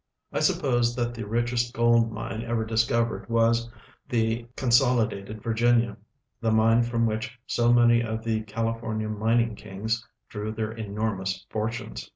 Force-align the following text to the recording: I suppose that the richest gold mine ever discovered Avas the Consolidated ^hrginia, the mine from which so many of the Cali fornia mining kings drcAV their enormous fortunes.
I 0.33 0.39
suppose 0.39 0.95
that 0.95 1.13
the 1.13 1.27
richest 1.27 1.75
gold 1.75 2.11
mine 2.11 2.41
ever 2.41 2.65
discovered 2.65 3.27
Avas 3.27 3.69
the 4.09 4.47
Consolidated 4.55 5.43
^hrginia, 5.43 5.95
the 6.41 6.49
mine 6.49 6.81
from 6.81 7.05
which 7.05 7.37
so 7.45 7.71
many 7.71 8.01
of 8.01 8.23
the 8.23 8.41
Cali 8.45 8.73
fornia 8.81 9.15
mining 9.15 9.53
kings 9.55 10.03
drcAV 10.31 10.55
their 10.55 10.71
enormous 10.71 11.45
fortunes. 11.51 12.09